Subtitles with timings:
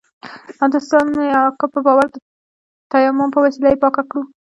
[0.61, 2.15] او د سلطان مير اکا په باور د
[2.91, 4.23] تيمم په وسيله يې پاکه کړو.